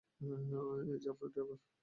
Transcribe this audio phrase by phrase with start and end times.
[0.85, 1.57] এইযে আপনার ড্রাইভার।